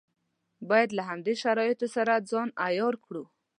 باید 0.69 0.89
له 0.97 1.03
همدې 1.09 1.33
شرایطو 1.43 1.87
سره 1.95 2.25
ځان 2.31 2.49
عیار 2.65 2.95
کړو. 3.05 3.23